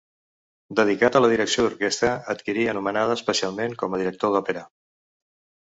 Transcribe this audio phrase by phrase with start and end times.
[0.79, 4.69] Dedicat a la direcció d'orquestra, adquirí anomenada especialment com a director d'òpera.